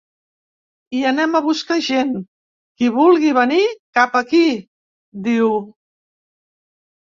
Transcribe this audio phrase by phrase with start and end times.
[0.93, 2.15] “Hi anem a buscar gent,
[2.81, 3.61] qui vulgui venir,
[3.99, 4.41] cap aquí”,
[5.29, 5.53] diu.